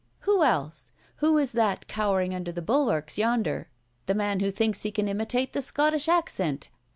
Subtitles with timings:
[0.21, 0.91] Who else?
[1.17, 3.69] Who is that cowering under the bulwarks yonder?
[4.07, 6.69] The man who thinks he can imitate the Scottish accent!